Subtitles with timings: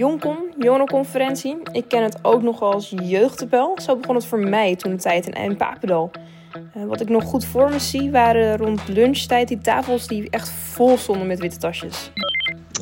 [0.00, 1.56] Jongcon, Jongelconferentie.
[1.72, 3.78] Ik ken het ook nog als jeugdtabel.
[3.82, 6.10] Zo begon het voor mij toen de tijd in Papendal.
[6.76, 10.50] Uh, wat ik nog goed voor me zie, waren rond lunchtijd die tafels die echt
[10.50, 12.12] vol stonden met witte tasjes.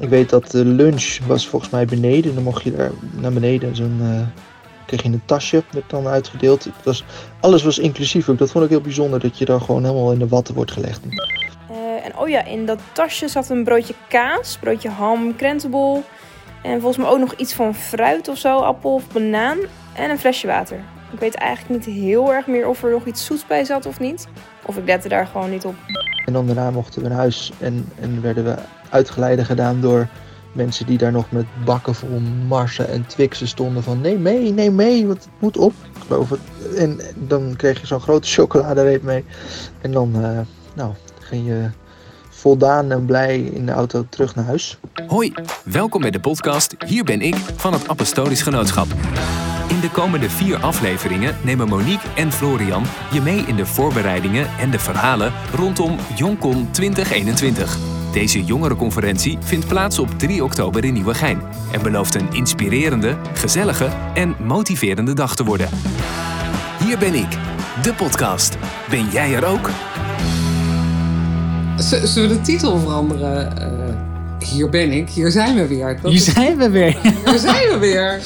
[0.00, 2.34] Ik weet dat de lunch was volgens mij beneden.
[2.34, 2.90] Dan mocht je daar
[3.20, 3.98] naar beneden zo'n...
[4.02, 4.20] Uh,
[4.86, 6.68] kreeg je een tasje, werd dan uitgedeeld.
[6.84, 7.04] Was,
[7.40, 8.38] alles was inclusief ook.
[8.38, 11.00] Dat vond ik heel bijzonder, dat je daar gewoon helemaal in de watten wordt gelegd.
[11.70, 16.04] Uh, en oh ja, in dat tasje zat een broodje kaas, broodje ham, krentenbol...
[16.62, 19.58] En volgens mij ook nog iets van fruit of zo, appel of banaan.
[19.94, 20.80] En een flesje water.
[21.12, 24.00] Ik weet eigenlijk niet heel erg meer of er nog iets zoets bij zat of
[24.00, 24.26] niet.
[24.66, 25.74] Of ik lette daar gewoon niet op.
[26.24, 28.54] En dan daarna mochten we naar huis en, en werden we
[28.90, 30.08] uitgeleiden gedaan door
[30.52, 34.74] mensen die daar nog met bakken vol marsen en twixen stonden van neem mee, neem
[34.74, 35.72] mee, want het moet op,
[36.06, 36.40] geloof ik.
[36.76, 39.24] En dan kreeg je zo'n grote chocoladereep mee.
[39.80, 40.40] En dan, uh,
[40.74, 41.70] nou, ging je
[42.38, 44.78] voldaan en blij in de auto terug naar huis.
[45.06, 45.32] Hoi,
[45.64, 48.86] welkom bij de podcast Hier ben ik van het Apostolisch Genootschap.
[49.68, 54.70] In de komende vier afleveringen nemen Monique en Florian je mee in de voorbereidingen en
[54.70, 57.76] de verhalen rondom Jongcon 2021.
[58.12, 61.40] Deze jongerenconferentie vindt plaats op 3 oktober in Nieuwegein
[61.72, 65.68] en belooft een inspirerende, gezellige en motiverende dag te worden.
[66.84, 67.38] Hier ben ik,
[67.82, 68.56] de podcast.
[68.90, 69.70] Ben jij er ook?
[71.78, 73.54] Zullen we de titel veranderen?
[73.58, 76.00] Uh, hier ben ik, hier zijn we weer.
[76.02, 76.96] Dat hier zijn we weer.
[77.24, 78.20] Hier zijn we weer.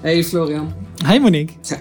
[0.00, 0.74] Hey Florian.
[1.06, 1.54] Hi Monique.
[1.62, 1.76] Ja.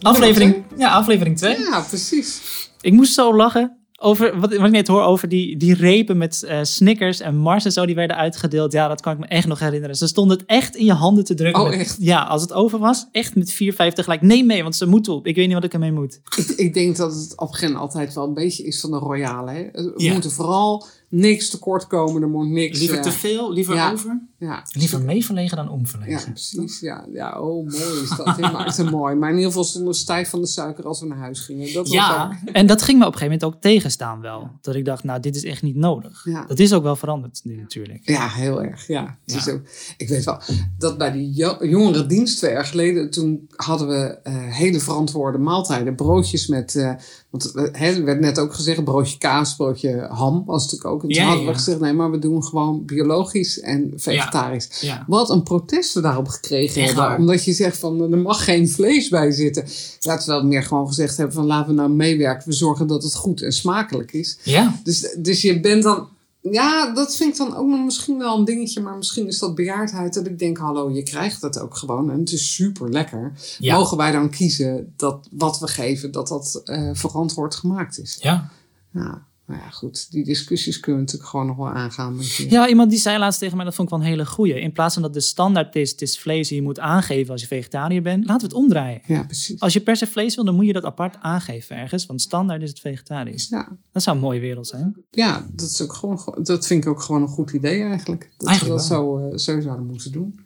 [0.00, 1.58] Aflevering, ja, aflevering 2.
[1.58, 2.40] Ja, precies.
[2.80, 6.42] Ik moest zo lachen over, wat, wat ik net hoor over die, die repen met
[6.44, 8.72] uh, Snickers en Mars en zo, die werden uitgedeeld.
[8.72, 9.96] Ja, dat kan ik me echt nog herinneren.
[9.96, 11.62] Ze stonden het echt in je handen te drukken.
[11.62, 11.96] Oh, echt?
[12.00, 14.22] Ja, als het over was, echt met 4, 5 tegelijk.
[14.22, 15.26] Neem mee, want ze moeten op.
[15.26, 16.20] Ik weet niet wat ik ermee moet.
[16.36, 19.50] Ik, ik denk dat het op altijd wel een beetje is van de royale.
[19.50, 19.70] Hè?
[19.72, 22.22] We moeten vooral niks tekort komen.
[22.22, 22.78] Er moet niks...
[22.78, 24.20] Liever te veel, liever over?
[24.38, 24.66] Ja.
[24.72, 26.12] Liever meeverlegen dan omverlegen.
[26.12, 26.80] Ja, precies.
[26.80, 28.38] Ja, ja oh, mooi is dat.
[28.38, 29.14] Maakt het mooi.
[29.14, 31.72] Maar in ieder geval stonden we stijf van de suiker als we naar huis gingen.
[31.72, 34.50] Dat ja, en dat ging me op een gegeven moment ook tegenstaan wel.
[34.60, 36.24] Dat ik dacht, nou, dit is echt niet nodig.
[36.24, 36.44] Ja.
[36.46, 38.00] Dat is ook wel veranderd nu natuurlijk.
[38.08, 38.86] Ja, heel erg.
[38.86, 39.18] Ja.
[39.26, 39.60] Het Is ook,
[39.96, 40.40] ik weet wel,
[40.78, 45.94] dat bij die jongere dienst twee jaar geleden, toen hadden we uh, hele verantwoorde maaltijden.
[45.94, 46.94] Broodjes met, uh,
[47.30, 50.95] want er werd net ook gezegd, broodje kaas, broodje ham was natuurlijk ook.
[51.02, 54.94] En toen hadden we gezegd, nee, maar we doen gewoon biologisch en vegetarisch.
[55.06, 57.16] Wat een protest we daarop gekregen hebben.
[57.16, 59.64] Omdat je zegt van, er mag geen vlees bij zitten.
[60.00, 62.48] Laten we wel meer gewoon gezegd hebben van, laten we nou meewerken.
[62.48, 64.38] We zorgen dat het goed en smakelijk is.
[64.42, 64.80] Ja.
[64.82, 66.08] Dus, dus je bent dan
[66.50, 68.80] ja, dat vind ik dan ook nog misschien wel een dingetje.
[68.80, 72.10] Maar misschien is dat bejaardheid dat ik denk, hallo, je krijgt het ook gewoon.
[72.10, 73.32] En het is super lekker.
[73.58, 78.16] Mogen wij dan kiezen dat wat we geven, dat dat uh, verantwoord gemaakt is?
[78.20, 78.50] Ja.
[78.92, 79.26] Ja.
[79.46, 82.18] Nou ja, goed, die discussies kunnen we natuurlijk gewoon nog wel aangaan.
[82.48, 84.60] Ja, iemand die zei laatst tegen mij, dat vond ik wel een hele goeie.
[84.60, 87.40] In plaats van dat de standaard is, het is vlees die je moet aangeven als
[87.40, 89.00] je vegetariër bent, laten we het omdraaien.
[89.06, 89.60] Ja, precies.
[89.60, 92.62] Als je per se vlees wil, dan moet je dat apart aangeven ergens, want standaard
[92.62, 93.48] is het vegetarisch.
[93.48, 93.76] Ja.
[93.92, 94.96] Dat zou een mooie wereld zijn.
[95.10, 98.30] Ja, dat, is ook gewoon, dat vind ik ook gewoon een goed idee eigenlijk.
[98.36, 100.40] Dat eigenlijk we dat zo, uh, zo zouden moeten doen.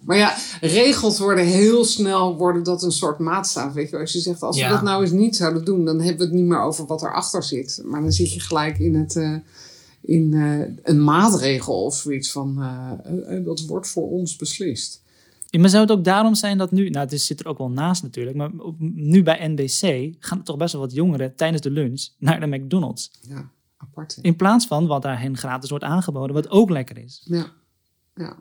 [0.00, 3.72] Maar ja, regels worden heel snel worden dat een soort maatstaaf.
[3.72, 6.18] Weet je, als je zegt, als we dat nou eens niet zouden doen, dan hebben
[6.18, 7.82] we het niet meer over wat erachter zit.
[7.84, 9.36] Maar dan zit je gelijk in, het, uh,
[10.00, 15.02] in uh, een maatregel of zoiets van, uh, dat wordt voor ons beslist.
[15.46, 17.70] Ja, maar zou het ook daarom zijn dat nu, nou het zit er ook wel
[17.70, 22.08] naast natuurlijk, maar nu bij NBC gaan toch best wel wat jongeren tijdens de lunch
[22.18, 23.10] naar de McDonald's.
[23.20, 24.18] Ja, apart.
[24.22, 27.22] In plaats van wat daar hen gratis wordt aangeboden, wat ook lekker is.
[27.24, 27.52] Ja,
[28.14, 28.36] ja.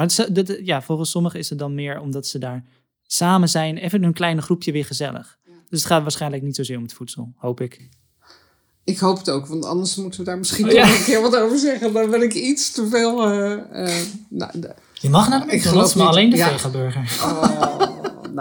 [0.00, 2.64] Maar het, ja, volgens sommigen is het dan meer omdat ze daar
[3.02, 5.38] samen zijn, even een kleine groepje weer gezellig.
[5.68, 7.88] Dus het gaat waarschijnlijk niet zozeer om het voedsel, hoop ik.
[8.84, 11.36] Ik hoop het ook, want anders moeten we daar misschien oh, nog een keer wat
[11.36, 11.92] over zeggen.
[11.92, 13.32] Dan ben ik iets te veel.
[13.32, 13.62] Uh,
[14.28, 14.52] nou,
[14.92, 16.48] je mag naar de McDonald's, maar alleen de ja.
[16.48, 17.18] vegaburger.
[17.22, 17.89] Oh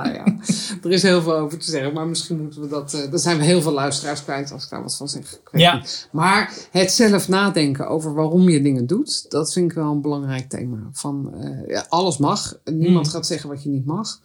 [0.04, 0.24] nou ja,
[0.84, 1.94] er is heel veel over te zeggen.
[1.94, 2.94] Maar misschien moeten we dat.
[2.94, 5.40] Uh, dan zijn we heel veel luisteraars kwijt als ik daar wat van zeg.
[5.52, 5.84] Ja.
[6.12, 10.50] Maar het zelf nadenken over waarom je dingen doet, dat vind ik wel een belangrijk
[10.50, 10.78] thema.
[10.92, 12.60] Van uh, ja, alles mag.
[12.66, 13.16] Niemand hmm.
[13.16, 14.22] gaat zeggen wat je niet mag.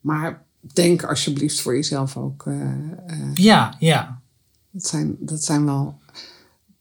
[0.00, 2.44] Maar denk alsjeblieft voor jezelf ook.
[2.46, 4.20] Uh, ja, ja.
[4.70, 5.98] Dat zijn, dat zijn wel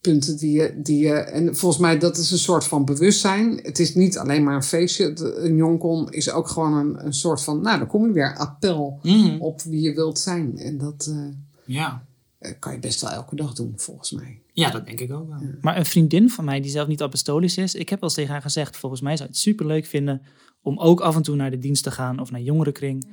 [0.06, 1.14] punten die je, die je.
[1.14, 3.60] En volgens mij, dat is een soort van bewustzijn.
[3.64, 5.14] Het is niet alleen maar een feestje.
[5.38, 7.62] Een jongkon is ook gewoon een, een soort van.
[7.62, 9.38] Nou, dan kom je weer appel mhm.
[9.40, 10.58] op wie je wilt zijn.
[10.58, 11.08] En dat.
[11.10, 11.28] Uh,
[11.66, 12.06] ja.
[12.40, 14.42] Eh, kan je best wel elke dag doen, volgens mij.
[14.54, 15.40] Ja, dat denk ik ook wel.
[15.62, 18.32] Maar een vriendin van mij, die zelf niet apostolisch is, ik heb wel eens tegen
[18.32, 20.22] haar gezegd: volgens mij zou het super leuk vinden
[20.62, 23.08] om ook af en toe naar de dienst te gaan of naar jongerenkring.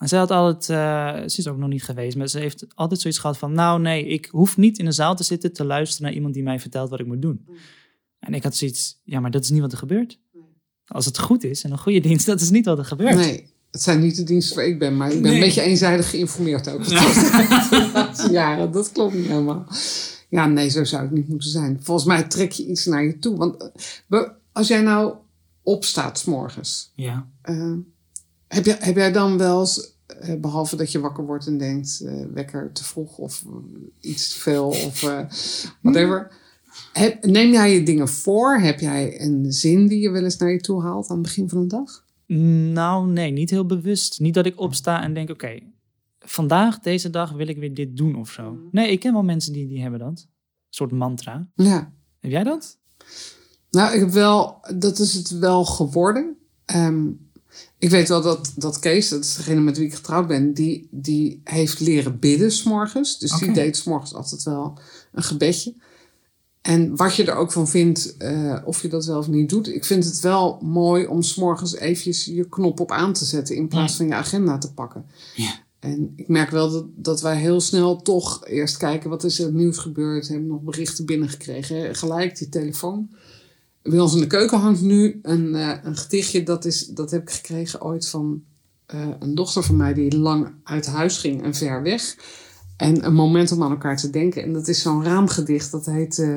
[0.00, 3.00] Maar ze had altijd, uh, ze is ook nog niet geweest, maar ze heeft altijd
[3.00, 6.04] zoiets gehad van, nou nee, ik hoef niet in een zaal te zitten te luisteren
[6.06, 7.46] naar iemand die mij vertelt wat ik moet doen.
[8.18, 10.18] En ik had zoiets, ja, maar dat is niet wat er gebeurt.
[10.86, 13.14] Als het goed is en een goede dienst, dat is niet wat er gebeurt.
[13.14, 15.34] Nee, het zijn niet de diensten waar ik ben, maar ik ben Nee.
[15.40, 16.84] een beetje eenzijdig geïnformeerd ook.
[16.88, 19.66] de laatste jaren, dat klopt niet helemaal.
[20.28, 21.78] Ja, nee, zo zou het niet moeten zijn.
[21.82, 23.36] Volgens mij trek je iets naar je toe.
[23.36, 23.68] Want eh,
[24.06, 25.14] we- als jij nou
[25.62, 27.28] opstaat 's morgens, Ja.
[27.42, 27.72] eh,
[28.54, 32.00] heb, jij, heb jij dan wel eens, eh, behalve dat je wakker wordt en denkt,
[32.00, 35.20] eh, wekker te vroeg of eh, iets te veel of eh,
[35.82, 36.32] whatever.
[36.92, 38.58] Heb, neem jij je dingen voor?
[38.58, 41.48] Heb jij een zin die je wel eens naar je toe haalt aan het begin
[41.48, 42.04] van de dag?
[42.72, 44.20] Nou, nee, niet heel bewust.
[44.20, 45.58] Niet dat ik opsta en denk, oké,
[46.18, 48.58] vandaag, deze dag wil ik weer dit doen of zo.
[48.70, 50.08] Nee, ik ken wel mensen die, die hebben dat.
[50.08, 50.26] Een
[50.68, 51.48] soort mantra.
[51.54, 51.92] Ja.
[52.20, 52.78] Heb jij dat?
[53.70, 56.36] Nou, ik heb wel, dat is het wel geworden.
[56.64, 57.08] Ehm,
[57.78, 60.88] ik weet wel dat, dat Kees, dat is degene met wie ik getrouwd ben, die,
[60.90, 63.18] die heeft leren bidden s'morgens.
[63.18, 64.78] Dus die deed s'morgens altijd wel
[65.12, 65.74] een gebedje.
[66.60, 69.68] En wat je er ook van vindt, eh, of je dat wel of niet doet.
[69.68, 73.68] Ik vind het wel mooi om s'morgens eventjes je knop op aan te zetten in
[73.68, 73.96] plaats Ja.
[73.98, 75.04] van je agenda te pakken.
[75.36, 75.50] Ja.
[75.78, 79.52] En ik merk wel dat, dat wij heel snel toch eerst kijken wat is er
[79.52, 80.28] nieuws gebeurd.
[80.28, 81.94] Hebben we nog berichten binnengekregen.
[81.94, 83.10] Gelijk die telefoon.
[83.82, 86.42] Bij ons in de keuken hangt nu een, eh, een gedichtje.
[86.42, 88.42] Dat, is, dat heb ik gekregen ooit van
[88.86, 92.16] eh, een dochter van mij die lang uit huis ging en ver weg.
[92.76, 94.42] En een moment om aan elkaar te denken.
[94.42, 95.70] En dat is zo'n raamgedicht.
[95.70, 96.36] Dat heet eh,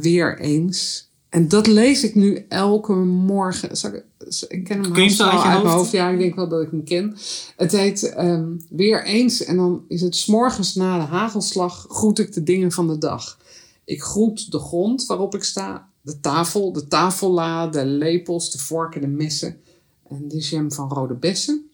[0.00, 1.08] Weer eens.
[1.28, 3.70] En dat lees ik nu elke morgen.
[3.70, 4.04] Ik,
[4.48, 5.90] ik ken hem wel uit je uit mijn hoofd?
[5.90, 7.16] Ja, ik denk wel dat ik hem ken.
[7.56, 9.44] Het heet ehm, Weer eens.
[9.44, 12.98] En dan is het 's morgens na de hagelslag groet ik de dingen van de
[12.98, 13.38] dag.
[13.84, 15.88] Ik groet de grond waarop ik sta.
[16.08, 19.60] De tafel, de tafella, de lepels, de vorken, de messen.
[20.08, 21.70] En de jam van rode bessen.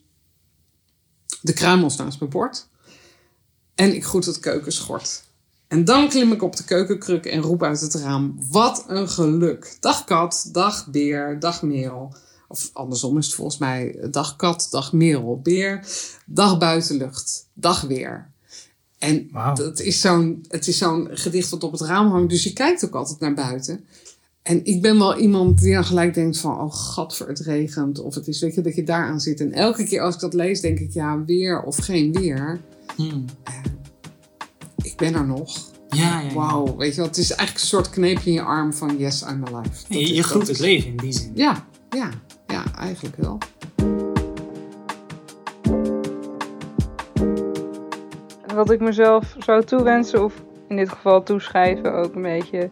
[1.41, 2.69] De kruimels naast mijn bord.
[3.75, 5.25] En ik groet het keukenschort.
[5.69, 9.77] En dan klim ik op de keukenkruk en roep uit het raam: Wat een geluk!
[9.81, 12.15] Dag kat, dag beer, dag merel.
[12.49, 15.87] Of andersom is het volgens mij: Dag kat, dag merel, beer.
[16.27, 18.33] Dag buitenlucht, dag weer.
[18.99, 22.53] En dat is zo'n, het is zo'n gedicht wat op het raam hangt, dus je
[22.53, 23.87] kijkt ook altijd naar buiten.
[24.45, 28.01] En ik ben wel iemand die dan gelijk denkt van, oh gadver, het regent.
[28.01, 29.41] Of het is, weet je, dat je daaraan zit.
[29.41, 32.61] En elke keer als ik dat lees, denk ik, ja, weer of geen weer.
[32.97, 33.25] Hmm.
[34.83, 35.71] Ik ben er nog.
[35.89, 36.35] Ja, ja, ja.
[36.35, 39.23] Wauw, weet je wel, het is eigenlijk een soort kneepje in je arm van, yes,
[39.23, 39.85] I'm alive.
[39.89, 41.31] Dat Je, je groet het leven in die zin.
[41.35, 42.11] Ja, ja,
[42.47, 43.39] ja, eigenlijk wel.
[48.55, 52.71] Wat ik mezelf zou toewensen, of in dit geval toeschrijven ook een beetje,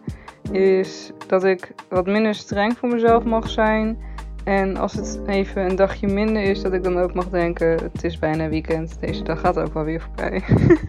[0.51, 3.97] is dat ik wat minder streng voor mezelf mag zijn.
[4.43, 8.03] En als het even een dagje minder is, dat ik dan ook mag denken: het
[8.03, 10.41] is bijna weekend, deze dag gaat ook wel weer voorbij.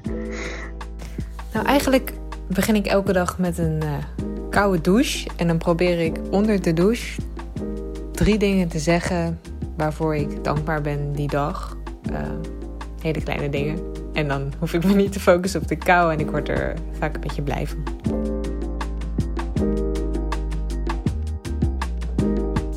[1.52, 2.12] Nou, eigenlijk
[2.49, 3.93] begin ik elke dag met een eh,
[4.50, 5.29] koude douche.
[5.37, 7.20] En dan probeer ik onder de douche
[8.12, 9.41] drie dingen te zeggen
[9.76, 11.76] waarvoor ik dankbaar ben die dag.
[12.12, 12.20] Eh,
[13.00, 13.79] hele kleine dingen.
[14.12, 16.75] En dan hoef ik me niet te focussen op de kou en ik word er
[16.99, 17.82] vaak een beetje blij van.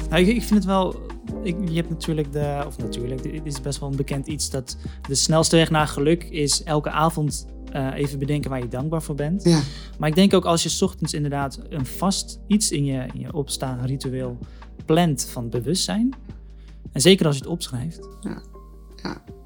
[0.09, 0.95] Nou, ik, ik vind het wel.
[1.43, 2.63] Ik, je hebt natuurlijk de.
[2.67, 4.49] Of natuurlijk, dit is best wel een bekend iets.
[4.49, 4.77] Dat
[5.07, 9.15] de snelste weg naar geluk is elke avond eh, even bedenken waar je dankbaar voor
[9.15, 9.43] bent.
[9.43, 9.61] Ja,
[9.97, 13.19] Maar ik denk ook als je 's ochtends inderdaad een vast iets in je, in
[13.19, 14.37] je opstaan ritueel
[14.85, 16.13] plant van bewustzijn.
[16.91, 18.07] En zeker als je het opschrijft.
[18.21, 18.41] ja.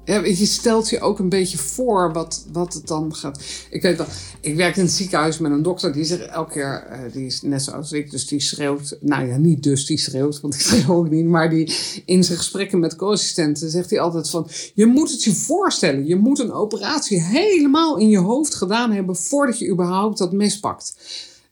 [0.04, 3.42] Ja, je stelt je ook een beetje voor wat, wat het dan gaat.
[3.70, 4.06] Ik weet wel,
[4.40, 7.42] ik werk in het ziekenhuis met een dokter die zegt elke keer, eh, die is
[7.42, 8.96] net zoals ik, dus die schreeuwt.
[9.00, 11.26] Nou ja, niet dus die schreeuwt, want ik schreeuw ook niet.
[11.26, 15.34] Maar die in zijn gesprekken met co-assistenten zegt hij altijd van: Je moet het je
[15.34, 16.06] voorstellen.
[16.06, 20.60] Je moet een operatie helemaal in je hoofd gedaan hebben voordat je überhaupt dat mes
[20.60, 20.94] pakt.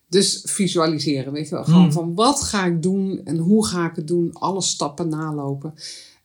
[0.09, 1.64] Dus visualiseren, weet je wel.
[1.64, 1.93] Gewoon Hmm.
[1.93, 5.75] van wat ga ik doen en hoe ga ik het doen, alle stappen nalopen.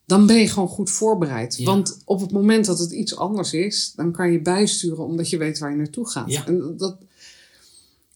[0.06, 1.58] Dan ben je gewoon goed voorbereid.
[1.58, 1.66] Ja.
[1.66, 5.38] Want op het moment dat het iets anders is, dan kan je bijsturen omdat je
[5.38, 6.32] weet waar je naartoe gaat.
[6.32, 6.46] Ja.
[6.48, 6.98] En dat,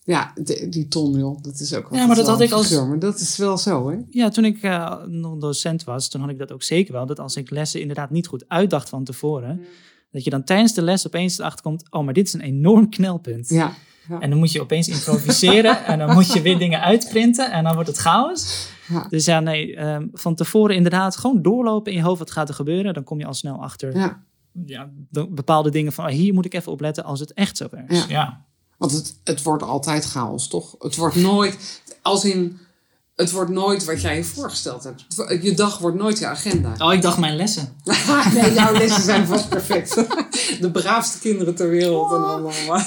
[0.04, 2.70] ja, de- die ton, joh, dat is ook Ja, maar dat wel had ik als-
[2.72, 3.98] Maar dat is wel zo, hè?
[4.10, 7.06] Ja, toen ik eh, nog docent was, toen had ik dat ook zeker wel.
[7.06, 9.62] Dat als ik lessen inderdaad niet goed uitdacht van tevoren.
[10.12, 11.84] Dat je dan tijdens de les opeens erachter komt.
[11.90, 13.50] Oh, maar dit is een enorm knelpunt.
[13.50, 13.74] Ja.
[14.20, 15.84] En dan moet je opeens improviseren.
[15.86, 17.52] en dan moet je weer dingen uitprinten.
[17.52, 18.68] En dan wordt het chaos.
[18.90, 19.06] Ja.
[19.10, 22.20] Dus ja, nee, ehm, van tevoren inderdaad gewoon doorlopen in je hoofd.
[22.20, 22.94] Wat gaat er gebeuren?
[22.94, 24.24] Dan kom je al snel achter ja.
[24.66, 26.06] ja, de- bepaalde dingen van.
[26.06, 28.00] ah, hier moet ik even op letten als het echt zo is.
[28.00, 28.06] Ja.
[28.08, 28.46] ja.
[28.78, 30.76] Want het, het wordt altijd chaos, toch?
[30.80, 32.58] Het wordt nooit, als in,
[33.16, 35.06] het wordt nooit wat jij je voorgesteld hebt.
[35.44, 36.74] Je dag wordt nooit je agenda.
[36.78, 37.68] Oh, ik dacht mijn lessen.
[38.34, 39.96] nee, jouw lessen zijn vast perfect.
[40.62, 42.82] De braafste kinderen ter wereld en allemaal.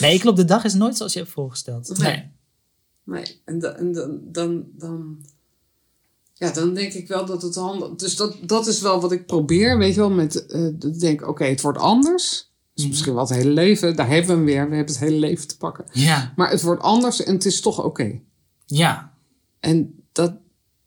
[0.00, 0.36] Nee, klopt.
[0.36, 1.98] De dag is nooit zoals je hebt voorgesteld.
[1.98, 2.12] Nee.
[2.12, 2.30] Nee,
[3.44, 5.18] en, da- en dan, dan, dan,
[6.34, 7.94] Ja, dan denk ik wel dat het handig...
[7.94, 10.10] Dus dat, dat is wel wat ik probeer, weet je wel.
[10.10, 10.44] Met,
[10.80, 12.52] ik denk, oké, het wordt anders.
[12.74, 13.96] Dus misschien wel het hele leven.
[13.96, 14.68] Daar hebben we hem weer.
[14.68, 15.84] We hebben het hele leven te pakken.
[15.92, 18.20] Ja, Maar het wordt anders en het is toch oké.
[18.66, 19.14] ja,
[19.60, 20.34] En dat,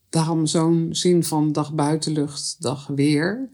[0.10, 3.50] daarom zo'n zin van dag buitenlucht, dag weer.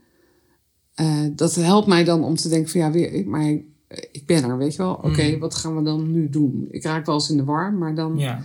[0.94, 3.58] eh, dat helpt mij dan om te denken van ja, weer, maar
[3.94, 4.94] ik, ik ben er, weet je wel.
[4.94, 5.40] Oké, Mm.
[5.40, 6.68] wat gaan we dan nu doen?
[6.70, 8.18] Ik raak wel eens in de war, maar dan...
[8.18, 8.42] ja.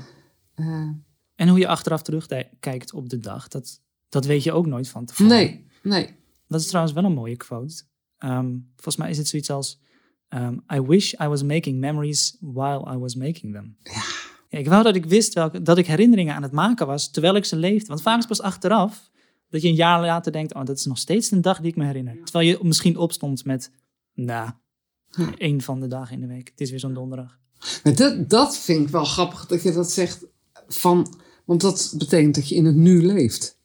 [0.54, 0.88] eh,
[1.34, 5.04] En hoe je achteraf terugkijkt op de dag, dat, dat weet je ook nooit van
[5.04, 5.32] tevoren.
[5.32, 6.14] nee, nee.
[6.46, 7.82] Dat is trouwens wel een mooie quote.
[8.18, 9.80] Ehm, volgens mij is het zoiets als...
[10.28, 13.76] ehm, I wish I was making memories while I was making them.
[13.82, 14.58] Ja.
[14.58, 17.44] ik wou dat ik wist welke, dat ik herinneringen aan het maken was terwijl ik
[17.44, 17.86] ze leefde.
[17.86, 19.10] Want vaak is pas achteraf
[19.48, 20.54] dat je een jaar later denkt...
[20.54, 22.18] oh, dat is nog steeds een dag die ik me herinner.
[22.24, 23.70] Terwijl je misschien opstond met...
[24.14, 24.50] nou,
[25.38, 26.48] één van de dagen in de week.
[26.48, 27.38] Het is weer zo'n donderdag.
[27.84, 30.24] Maar dat, dat vind ik wel grappig dat je dat zegt
[30.68, 31.14] van...
[31.44, 33.56] Want dat betekent dat je in het nu leeft.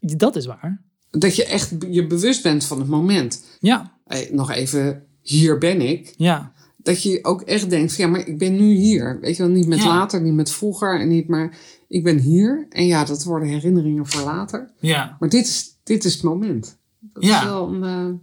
[0.00, 0.82] Dat is waar.
[1.10, 3.44] Dat je echt je bewust bent van het moment.
[3.60, 3.98] Ja,
[4.30, 6.14] nog even, hier ben ik.
[6.16, 9.20] ja, dat je ook echt denkt van ja, maar ik ben nu hier.
[9.20, 9.86] Weet je wel, niet met Ja.
[9.86, 11.58] later, niet met vroeger en niet maar
[11.88, 12.66] ik ben hier.
[12.70, 14.70] En ja, dat worden herinneringen voor later.
[14.80, 15.16] ja.
[15.20, 16.76] Maar dit is, dit is het moment.
[17.00, 17.38] Dat Ja.
[17.40, 18.14] is wel een, eh,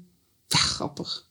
[0.48, 1.30] ja, grappig.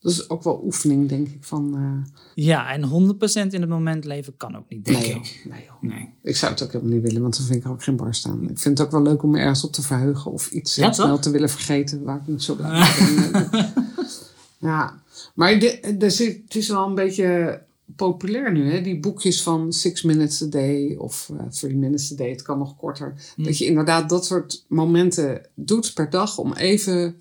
[0.00, 1.74] Dat is ook wel oefening, denk ik, van...
[1.74, 5.46] eh, Ja, en 100% in het moment leven kan ook niet, denk nee, ik.
[5.48, 5.68] nee.
[5.80, 6.08] Nee.
[6.22, 8.42] Ik zou het ook helemaal niet willen, want dan vind ik ook geen bar staan.
[8.50, 10.92] Ik vind het ook wel leuk om me ergens op te verheugen of iets Ja,
[10.92, 12.70] snel te willen vergeten waar ik niet zo blij
[13.32, 13.72] ben.
[14.58, 15.02] ja,
[15.34, 16.06] maar de, de,
[16.46, 17.62] het is wel een beetje
[17.96, 18.82] populair nu, hè?
[18.82, 22.58] die boekjes van Six Minutes a Day of eh Three Minutes a Day, het kan
[22.58, 23.14] nog korter.
[23.36, 23.42] Hm.
[23.42, 27.16] Dat je inderdaad dat soort momenten doet per dag om even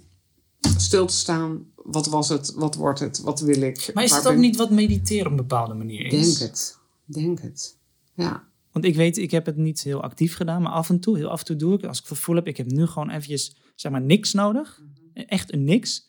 [0.77, 1.65] stil te staan.
[1.83, 2.53] Wat was het?
[2.53, 3.19] Wat wordt het?
[3.21, 3.91] Wat wil ik?
[3.93, 6.37] Maar is het ook ben- niet wat mediteren op een bepaalde manier is?
[6.37, 6.77] Denk het.
[7.05, 7.77] Denk het.
[8.13, 8.47] Ja.
[8.71, 11.29] Want ik weet, ik heb het niet heel actief gedaan, maar af en toe, heel
[11.29, 13.55] af en toe doe ik, als ik het gevoel heb, ik heb nu gewoon eventjes,
[13.75, 14.81] zeg maar, niks nodig.
[15.13, 16.07] Echt een niks.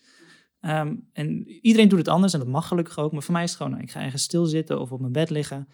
[0.61, 3.13] Ehm, en iedereen doet het anders en dat mag gelukkig ook.
[3.13, 5.31] Maar voor mij is het gewoon, nou, ik ga ergens stilzitten of op mijn bed
[5.31, 5.69] liggen.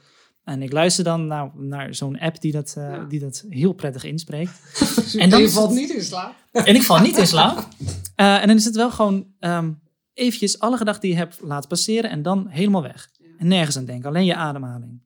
[0.44, 4.04] En ik luister dan naar, naar zo'n app die dat, eh, die dat heel prettig
[4.04, 4.60] inspreekt.
[5.18, 6.34] En dan je valt niet in slaap.
[6.52, 7.68] En ik val niet in slaap.
[8.16, 9.72] Eh, en dan is het wel gewoon ehm
[10.16, 13.10] eventjes alle gedachten die je hebt laten passeren en dan helemaal weg.
[13.38, 15.04] En nergens aan denken, alleen je ademhaling.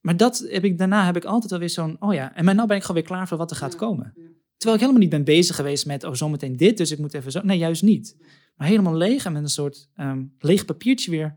[0.00, 2.54] Maar dat heb ik, daarna heb ik altijd wel weer zo'n, oh ja, en maar
[2.54, 4.12] nou ben ik gewoon weer klaar voor wat er gaat komen.
[4.56, 7.32] Terwijl ik helemaal niet ben bezig geweest met, oh zometeen dit, dus ik moet even
[7.32, 7.40] zo.
[7.42, 8.16] Nee, juist niet.
[8.56, 11.36] Maar helemaal leeg en met een soort ehm, leeg papiertje weer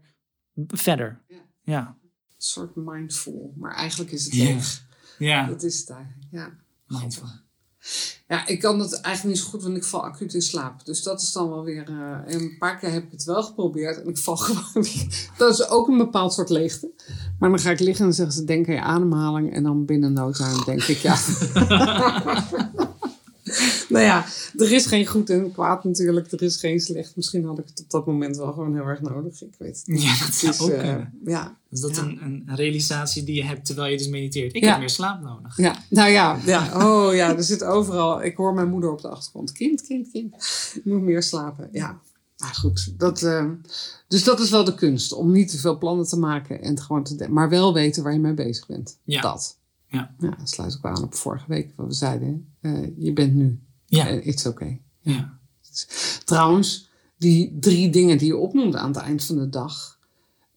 [0.68, 1.22] verder.
[1.64, 1.88] Ja.
[1.88, 3.54] Een soort mindful.
[3.58, 4.44] Maar eigenlijk is het Ja.
[4.44, 4.88] leeg.
[5.18, 5.48] Ja.
[5.48, 6.28] Dat is het eigenlijk.
[6.32, 6.52] Ja.
[6.88, 7.28] Mindful.
[8.28, 10.86] Ja, ik kan het eigenlijk niet zo goed, want ik val acuut in slaap.
[10.86, 11.84] Dus dat is dan wel weer...
[12.26, 14.88] en een paar keer heb ik het wel geprobeerd en ik val gewoon.
[15.38, 16.92] Dat is ook een bepaald soort leegte.
[17.40, 19.54] Maar dan ga ik liggen en zeggen ze, denk aan je ademhaling.
[19.54, 21.18] En dan binnen no time denk ik, ja...
[23.90, 24.26] nou ja,
[24.58, 26.32] er is geen goed en kwaad natuurlijk.
[26.32, 27.16] Er is geen slecht.
[27.16, 29.42] Misschien had ik het op dat moment wel gewoon heel erg nodig.
[29.42, 30.02] Ik weet het niet.
[30.04, 31.14] Ja, dat is, ook eh, kunnen.
[31.26, 32.02] ja, Is dat Ja.
[32.02, 34.54] een, een realisatie die je hebt terwijl je dus mediteert?
[34.56, 34.70] Ik Ja.
[34.70, 35.58] heb meer slaap nodig.
[35.58, 36.88] Ja, nou ja, ja.
[36.88, 38.24] Oh ja, er zit overal.
[38.24, 39.52] Ik hoor mijn moeder op de achtergrond.
[39.52, 40.34] Kind, kind, kind.
[40.76, 41.70] Ik moet meer slapen.
[41.72, 42.00] Ja,
[42.38, 42.94] nou goed.
[43.00, 43.46] Dat, eh,
[44.08, 45.14] dus dat is wel de kunst.
[45.14, 46.62] Om niet te veel plannen te maken.
[46.62, 48.98] En het gewoon te de- maar wel weten waar je mee bezig bent.
[49.04, 49.22] Ja.
[49.22, 49.58] Dat.
[49.88, 50.16] Ja.
[50.20, 51.74] Ja, dat sluit ook aan op vorige week.
[51.76, 52.54] Wat we zeiden.
[52.62, 53.60] Eh, je bent nu.
[53.90, 54.08] Ja.
[54.08, 54.82] En it's okay.
[55.02, 55.38] ja.
[56.26, 59.98] Trouwens, die drie dingen die je opnoemde aan het eind van de dag.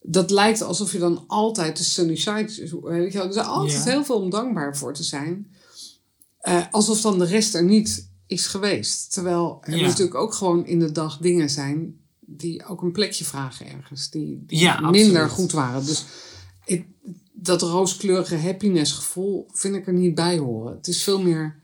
[0.02, 2.80] Dat lijkt alsof je dan altijd de sunny side...
[2.82, 3.90] Weet je er is altijd Ja.
[3.90, 5.50] heel veel om dankbaar voor te zijn.
[6.40, 9.12] Eh, alsof dan de rest er niet is geweest.
[9.12, 9.86] Terwijl er Ja.
[9.86, 11.96] natuurlijk ook gewoon in de dag dingen zijn...
[12.20, 14.10] die ook een plekje vragen ergens.
[14.10, 15.30] Die, die Ja, minder absoluut.
[15.30, 15.86] goed waren.
[15.86, 16.04] Dus
[16.64, 16.86] ik,
[17.32, 20.76] dat rooskleurige happiness gevoel vind ik er niet bij horen.
[20.76, 21.60] Het is veel meer...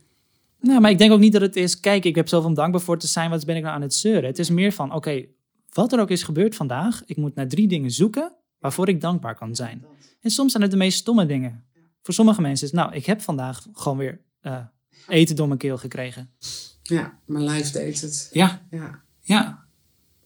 [0.61, 2.81] Nou, maar ik denk ook niet dat het is, kijk, ik heb zoveel om dankbaar
[2.81, 4.25] voor te zijn, wat ben ik nou aan het zeuren?
[4.25, 5.25] Het is meer van, oké,
[5.73, 9.35] wat er ook is gebeurd vandaag, ik moet naar drie dingen zoeken waarvoor ik dankbaar
[9.35, 9.85] kan zijn.
[10.21, 11.65] En soms zijn het de meest stomme dingen.
[12.03, 14.65] Voor sommige mensen is, nou, ik heb vandaag gewoon weer eh,
[15.09, 16.31] eten door mijn keel gekregen.
[16.83, 18.31] Ja, mijn lijf deed het.
[18.33, 19.65] Ja, Ja, ja.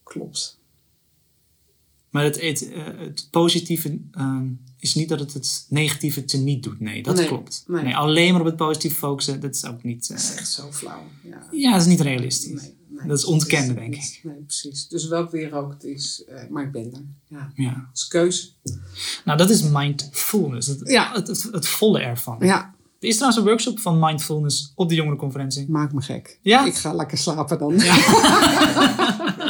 [0.03, 0.62] klopt.
[2.13, 4.47] Maar het, het, eh, het positieve ehm,
[4.79, 6.81] is niet dat het het negatieve teniet doet.
[6.81, 7.65] Nee, dat Nee, klopt.
[7.67, 7.83] nee.
[7.83, 7.97] Nee.
[7.97, 10.03] alleen maar op het positieve focussen, dat is ook niet...
[10.03, 11.03] eh, Dat is echt zo flauw.
[11.23, 11.47] Ja.
[11.53, 12.63] ja, dat is niet realistisch.
[12.89, 14.21] Nee, dat is ontkennen, denk ik.
[14.23, 14.89] Nee, precies.
[14.89, 17.03] Dus welk weer ook het is, eh, maar ik ben er.
[17.29, 17.53] Ja.
[17.55, 17.71] Ja.
[17.75, 18.49] Dat is keuze.
[19.25, 20.69] Nou, dat is mindfulness.
[20.69, 21.13] Het, Ja.
[21.13, 22.37] het, het, het volle ervan.
[22.41, 25.71] Ja, Er is trouwens een workshop van mindfulness op de jongerenconferentie.
[25.71, 26.39] maak me gek.
[26.43, 26.65] Ja?
[26.67, 27.77] Ik ga lekker slapen dan.
[27.79, 27.95] Ja,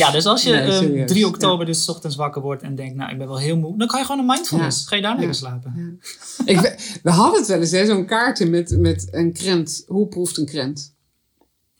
[0.00, 2.74] Ja, dus als je Nee, eh, serieus, 3 oktober dus 's ochtends wakker wordt en
[2.74, 4.82] denkt, nou ik ben wel heel moe, dan kan je gewoon een mindfulness.
[4.82, 4.88] Ja.
[4.88, 5.38] Ga je daar lekker Ja.
[5.38, 6.00] slapen.
[6.44, 6.60] Ik,
[7.02, 9.84] we, hadden het wel eens, hè, zo'n kaartje met, met een krent.
[9.86, 10.94] Hoe proeft een krent?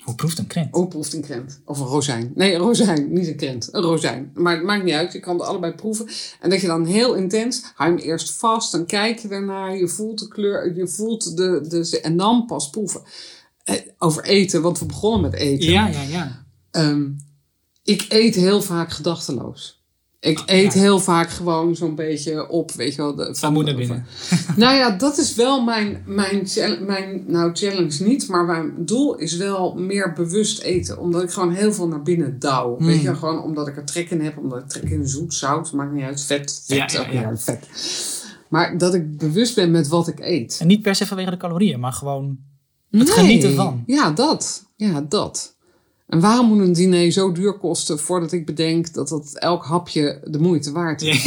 [0.01, 0.69] Hoe proeft een krent?
[0.71, 1.61] Hoe proeft een krent?
[1.65, 2.33] Of een rozijn.
[2.35, 3.69] Nee, een rozijn, niet een krent.
[3.73, 4.31] Een rozijn.
[4.35, 6.07] Maar het maakt niet uit, je kan het allebei proeven.
[6.41, 9.77] En dat je dan heel intens, hou je hem eerst vast, dan kijk je ernaar,
[9.77, 13.03] je voelt de kleur, je voelt de, de en dan pas proeven.
[13.65, 15.71] Eh, over eten, want we begonnen met eten.
[15.71, 16.45] Ja, ja, ja.
[16.71, 17.09] Ehm,
[17.91, 19.79] ik eet heel vaak gedachteloos.
[20.21, 23.15] Ik Ah, eet heel vaak gewoon zo'n beetje op, weet je wel.
[23.15, 24.07] De, Van moeder binnen.
[24.57, 26.49] nou ja, dat is wel mijn, mijn,
[26.87, 30.99] mijn nou, challenge niet, maar mijn doel is wel meer bewust eten.
[30.99, 32.77] Omdat ik gewoon heel veel naar binnen douw.
[32.77, 32.87] Hmm.
[32.87, 35.73] Weet je, gewoon omdat ik er trek in heb, omdat ik trek in zoet, zout,
[35.73, 37.21] maakt niet uit, vet, vet, Ja, ja, ook ja.
[37.21, 37.69] ja, vet.
[38.49, 40.57] Maar dat ik bewust ben met wat ik eet.
[40.61, 42.39] En niet per se vanwege de calorieën, maar gewoon
[42.91, 43.83] het genieten van.
[43.87, 44.65] Ja, dat.
[44.77, 45.57] Ja, dat.
[46.11, 50.21] En waarom moet een diner zo duur kosten voordat ik bedenk dat dat elk hapje
[50.25, 51.23] de moeite waard is?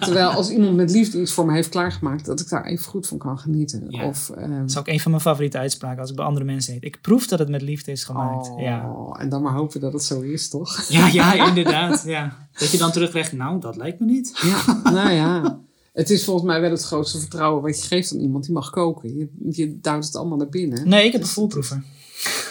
[0.00, 3.06] Terwijl als iemand met liefde iets voor me heeft klaargemaakt, dat ik daar even goed
[3.06, 3.84] van kan genieten.
[3.88, 4.06] Ja.
[4.06, 6.74] Of, ehm, Dat is ook een van mijn favoriete uitspraken als ik bij andere mensen
[6.74, 6.84] eet.
[6.84, 8.48] Ik proef dat het met liefde is gemaakt.
[8.50, 8.92] oh, Ja.
[9.18, 10.84] En dan maar hopen dat het zo is, toch?
[10.88, 12.02] Ja, ja, inderdaad.
[12.06, 12.48] Ja.
[12.58, 14.38] Dat je dan teruglegt, nou, dat lijkt me niet.
[14.42, 15.60] Ja, nou ja.
[15.92, 18.70] Het is volgens mij wel het grootste vertrouwen wat je geeft aan iemand die mag
[18.70, 19.16] koken.
[19.16, 20.88] Je, je duwt het allemaal naar binnen.
[20.88, 21.82] Nee, ik heb een voelproever.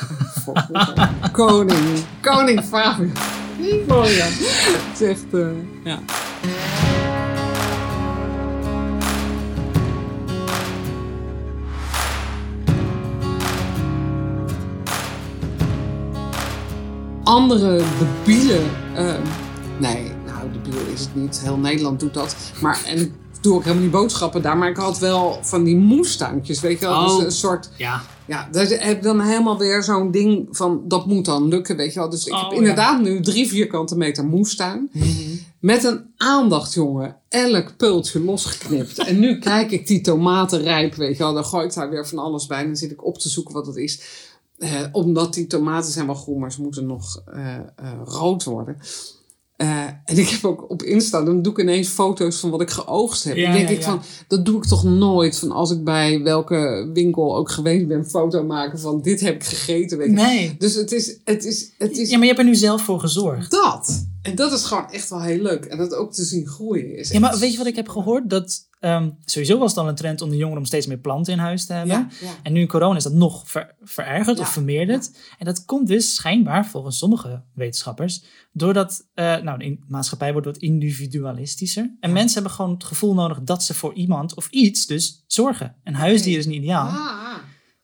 [1.32, 2.06] Koning.
[2.22, 3.12] Koning Fabian.
[3.86, 4.28] Florian.
[4.28, 5.26] Het is echt,
[5.84, 6.00] ja.
[17.24, 18.60] Andere debiele...
[18.96, 19.14] eh,
[19.78, 21.42] nee, nou, debiel is het niet.
[21.44, 22.36] Heel Nederland doet dat.
[22.62, 24.58] Maar, en doe ook helemaal niet boodschappen daar.
[24.58, 26.96] Maar ik had wel van die moestuintjes, weet je wel.
[26.96, 27.16] Oh.
[27.16, 27.70] Dus een soort...
[27.76, 28.02] Ja.
[28.28, 31.94] Ja, daar heb je dan helemaal weer zo'n ding van dat moet dan lukken, weet
[31.94, 32.10] je wel.
[32.10, 32.58] Dus ik Oh, heb ja.
[32.58, 34.92] inderdaad nu drie vierkante meter moestuin.
[35.60, 37.16] Met een aandacht, jongen.
[37.30, 38.98] Elk peultje losgeknipt.
[38.98, 41.34] en nu kijk ik die tomaten rijp, weet je wel.
[41.34, 42.60] Dan gooi ik daar weer van alles bij.
[42.60, 44.02] En dan zit ik op te zoeken wat het is.
[44.58, 47.62] Eh, omdat die tomaten zijn wel groen, maar ze moeten nog eh, eh,
[48.04, 48.78] rood worden.
[49.58, 52.70] Eh, en ik heb ook op Insta, dan doe ik ineens foto's van wat ik
[52.70, 53.36] geoogst heb.
[53.36, 53.86] Ja, dan denk ja, ik ja.
[53.86, 55.40] van, dat doe ik toch nooit.
[55.40, 59.44] Van als ik bij welke winkel ook geweest ben, foto maken van dit heb ik
[59.44, 59.98] gegeten.
[59.98, 60.12] Weet.
[60.12, 60.56] Nee.
[60.58, 63.00] Dus het is, het is, het is Ja, maar je hebt er nu zelf voor
[63.00, 63.52] gezorgd.
[63.52, 64.06] dat.
[64.22, 65.66] En dat is gewoon echt wel heel leuk.
[65.66, 68.30] En dat ook te zien groeien is Ja, maar weet je wat ik heb gehoord?
[68.30, 71.40] Dat ehm, sowieso was het al een trend onder jongeren om steeds meer planten in
[71.40, 71.96] huis te hebben.
[71.96, 72.32] Ja, ja.
[72.44, 75.12] En nu in corona is dat nog ver- verergerd Ja, of vermeerderd.
[75.38, 80.58] En dat komt dus schijnbaar, volgens sommige wetenschappers, doordat eh, nou, de maatschappij wordt wat
[80.58, 81.96] individualistischer.
[82.00, 85.76] En mensen hebben gewoon het gevoel nodig dat ze voor iemand of iets dus zorgen.
[85.84, 86.88] Een huisdier is niet ideaal.
[86.88, 87.35] Ah.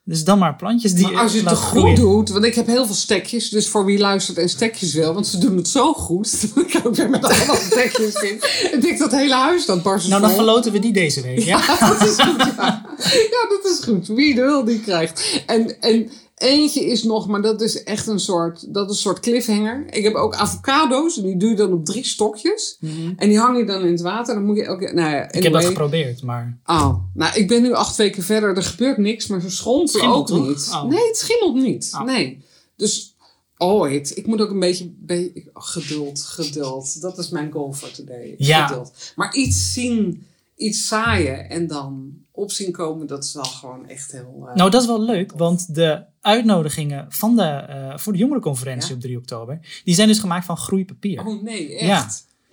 [0.03, 1.95] Dus dan maar plantjes die Maar als je het te goed groeien.
[1.95, 5.27] doet, want ik heb heel veel stekjes, dus voor wie luistert en stekjes wil, want
[5.27, 6.41] ze doen het zo goed.
[6.55, 8.35] Dat ik ook weer met allemaal stekjes in.
[8.71, 11.39] Ik denk dat hele huis dan barst Nou, dan verloten we die deze week.
[11.39, 11.57] Ja?
[11.57, 12.37] Ja, dat is goed.
[12.37, 12.85] Ja.
[13.31, 14.07] ja, dat is goed.
[14.07, 15.43] Wie de wil, die krijgt.
[15.45, 16.11] En, en
[16.41, 19.86] eentje is nog, maar dat is echt een soort, dat is een soort cliffhanger.
[19.89, 22.77] Ik heb ook avocado's, die duw je dan op drie stokjes.
[23.17, 24.34] En die hang je dan in het water.
[24.36, 25.38] Dan moet je elke, nou ja, Mhm.
[25.38, 26.58] Ik heb dat geprobeerd, maar...
[26.65, 28.56] Oh, nou, ik ben nu acht weken verder.
[28.56, 30.47] Er gebeurt niks, maar ze schommelt Schimmelt ook toch?
[30.47, 30.69] niet.
[30.73, 30.84] Oh.
[30.84, 31.89] Nee, het schimmelt niet.
[31.93, 32.04] Oh.
[32.04, 32.43] Nee.
[32.75, 33.15] Dus
[33.58, 34.17] ooit.
[34.17, 34.91] Ik moet ook een beetje...
[34.97, 37.01] be- geduld, geduld.
[37.01, 38.36] Dat is mijn goal for today.
[38.38, 38.67] Ja.
[38.67, 38.91] Geduld.
[39.15, 40.25] Maar iets zien,
[40.62, 44.45] iets zaaien en dan op zien komen, dat is wel gewoon echt heel...
[44.50, 48.89] eh, Nou, dat is wel leuk, want de uitnodigingen van de, eh, voor de jongerenconferentie
[48.89, 48.95] Ja?
[48.95, 51.26] op 3 oktober, die zijn dus gemaakt van groeipapier.
[51.26, 51.88] Oh nee, echt.
[51.88, 52.08] Ja.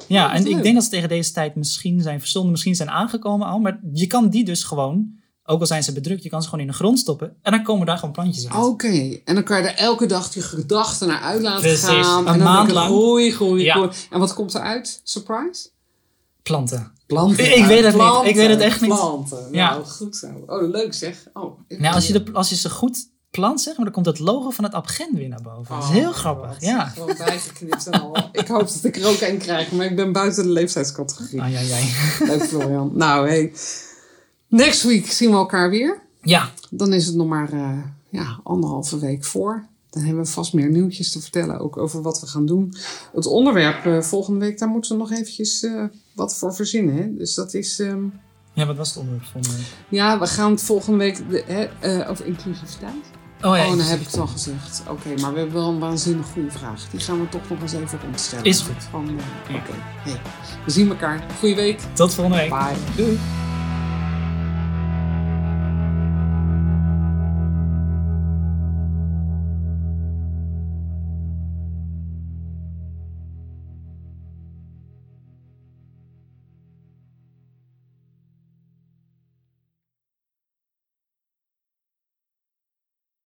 [0.06, 2.90] ja, wat en ik denk dat ze tegen deze tijd misschien zijn verzonden, misschien zijn
[2.90, 6.42] aangekomen al, maar je kan die dus gewoon, ook al zijn ze bedrukt, je kan
[6.42, 8.64] ze gewoon in de grond stoppen en dan komen daar gewoon plantjes uit.
[8.64, 12.20] Oké, en dan kan je er elke dag je gedachten naar uit laten Precies, gaan.
[12.26, 12.86] een en dan maand lang.
[12.88, 13.74] groei, groei, Ja.
[13.74, 13.90] groei.
[14.10, 15.00] En wat komt eruit?
[15.04, 15.68] Surprise?
[16.48, 16.92] Planten.
[17.06, 17.56] Planten.
[17.56, 18.02] Ik weet het niet.
[18.02, 18.90] Planten, Ik weet het echt niet.
[18.90, 19.48] Planten.
[19.52, 19.70] Ja.
[19.70, 20.26] Nou, goed zo.
[20.46, 21.24] Oh, leuk zeg.
[21.32, 24.18] Oh, Nou, als je, de, als je ze goed plant, zeg maar, dan komt het
[24.18, 25.74] logo van het Abgen weer naar boven.
[25.74, 26.62] dat is Oh, heel grappig, wat.
[26.62, 26.84] ja.
[26.86, 28.16] Gewoon bijgeknipt en al.
[28.32, 31.40] ik hoop dat ik er ook een krijg, maar ik ben buiten de leeftijdscategorie.
[31.42, 31.84] Ai, ai, ai.
[32.30, 32.90] Leuk Florian.
[32.94, 33.52] Nou, hey.
[34.48, 36.00] Next week zien we elkaar weer.
[36.22, 39.66] Ja, Dan is het nog maar eh, ja, anderhalve week voor.
[39.90, 42.74] Dan hebben we vast meer nieuwtjes te vertellen, ook over wat we gaan doen.
[43.14, 46.94] Het onderwerp eh, volgende week, daar moeten we nog eventjes eh, wat voor verzinnen.
[46.96, 47.14] Hè?
[47.16, 47.80] Dus dat is...
[47.80, 48.02] ehm,
[48.52, 49.40] ja, wat was het onderwerp van?
[49.40, 49.48] eh?
[49.88, 52.92] ja, we gaan het volgende week de, hè, over inclusiviteit.
[53.42, 54.82] Oh ja, oh, dan heb ik het al gezegd.
[54.88, 56.90] Oké, maar we hebben wel een waanzinnig goede vraag.
[56.90, 58.44] Die gaan we toch nog eens even rondstellen.
[58.44, 58.84] Is goed.
[58.90, 59.54] Van, Ja.
[59.54, 59.72] Oké,
[60.10, 60.20] hey,
[60.64, 61.26] we zien elkaar.
[61.38, 61.80] Goeie week.
[61.92, 62.48] Tot volgende week.
[62.50, 62.74] Bye.
[62.96, 63.18] Doei.